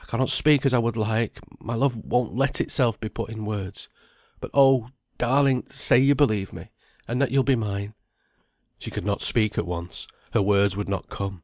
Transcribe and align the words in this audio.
I 0.00 0.06
cannot 0.06 0.30
speak 0.30 0.64
as 0.64 0.72
I 0.72 0.78
would 0.78 0.96
like; 0.96 1.38
my 1.62 1.74
love 1.74 1.94
won't 1.94 2.34
let 2.34 2.62
itself 2.62 2.98
be 2.98 3.10
put 3.10 3.28
in 3.28 3.44
words. 3.44 3.90
But 4.40 4.50
oh! 4.54 4.88
darling, 5.18 5.64
say 5.68 5.98
you 5.98 6.14
believe 6.14 6.54
me, 6.54 6.70
and 7.06 7.20
that 7.20 7.30
you'll 7.30 7.42
be 7.44 7.56
mine." 7.56 7.92
She 8.78 8.90
could 8.90 9.04
not 9.04 9.20
speak 9.20 9.58
at 9.58 9.66
once; 9.66 10.06
her 10.32 10.40
words 10.40 10.78
would 10.78 10.88
not 10.88 11.10
come. 11.10 11.42